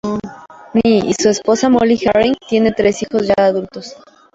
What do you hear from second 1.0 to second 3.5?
y su esposa, Molly Harding, tienen tres hijos ya